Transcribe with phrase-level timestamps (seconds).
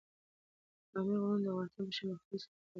[0.03, 0.03] د
[0.91, 2.67] پامیر غرونه د افغانستان په شمال ختیځ کې موقعیت لري.